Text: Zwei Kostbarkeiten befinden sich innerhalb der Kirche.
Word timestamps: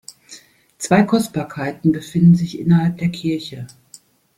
Zwei 0.79 1.03
Kostbarkeiten 1.03 1.91
befinden 1.91 2.33
sich 2.33 2.57
innerhalb 2.59 2.97
der 2.97 3.09
Kirche. 3.09 3.67